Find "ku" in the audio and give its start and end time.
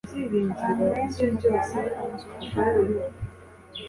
1.93-2.03